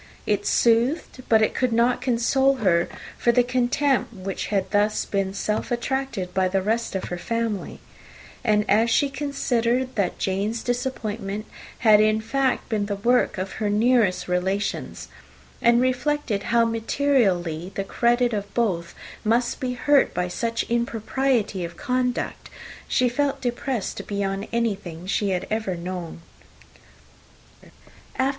It 0.25 0.47
soothed, 0.47 1.21
but 1.29 1.43
it 1.43 1.53
could 1.53 1.71
not 1.71 2.01
console 2.01 2.55
her 2.55 2.89
for 3.19 3.31
the 3.31 3.43
contempt 3.43 4.11
which 4.15 4.47
had 4.47 4.67
been 4.71 4.87
thus 5.11 5.37
self 5.37 5.69
attracted 5.69 6.33
by 6.33 6.47
the 6.47 6.63
rest 6.63 6.95
of 6.95 7.03
her 7.09 7.19
family; 7.19 7.79
and 8.43 8.65
as 8.67 8.89
she 8.89 9.11
considered 9.11 9.93
that 9.93 10.17
Jane's 10.17 10.63
disappointment 10.63 11.45
had, 11.85 11.99
in 12.01 12.19
fact, 12.19 12.67
been 12.67 12.87
the 12.87 12.95
work 12.95 13.37
of 13.37 13.51
her 13.61 13.69
nearest 13.69 14.27
relations, 14.27 15.07
and 15.61 15.79
reflected 15.79 16.41
how 16.49 16.65
materially 16.65 17.71
the 17.75 17.83
credit 17.83 18.33
of 18.33 18.51
both 18.55 18.95
must 19.23 19.59
be 19.59 19.73
hurt 19.73 20.15
by 20.15 20.27
such 20.27 20.63
impropriety 20.63 21.63
of 21.63 21.77
conduct, 21.77 22.49
she 22.87 23.07
felt 23.07 23.39
depressed 23.39 24.07
beyond 24.07 24.47
anything 24.51 25.05
she 25.05 25.29
had 25.29 25.45
ever 25.51 25.75
known 25.75 26.23
before. 27.61 27.73